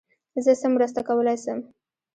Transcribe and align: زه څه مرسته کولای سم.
زه 0.43 0.51
څه 0.61 0.67
مرسته 0.75 0.99
کولای 1.07 1.37
سم. 1.43 1.59